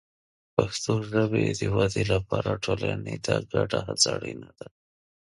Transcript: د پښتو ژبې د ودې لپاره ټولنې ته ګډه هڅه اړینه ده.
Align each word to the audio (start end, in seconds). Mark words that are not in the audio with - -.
د 0.53 0.53
پښتو 0.55 0.93
ژبې 1.09 1.45
د 1.59 1.61
ودې 1.75 2.03
لپاره 2.13 2.61
ټولنې 2.63 3.15
ته 3.25 3.33
ګډه 3.53 3.79
هڅه 3.87 4.07
اړینه 4.17 4.49
ده. 4.59 4.67